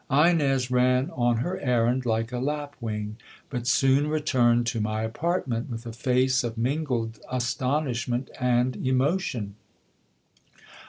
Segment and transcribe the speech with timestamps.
[0.09, 3.17] Ines ran on her errand like a lapwing;
[3.51, 9.53] but soon returned to my apartment with a face of mingled astonishment and emotion.